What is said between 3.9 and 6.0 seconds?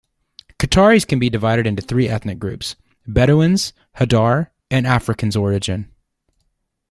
Hadar, and Africans-origin.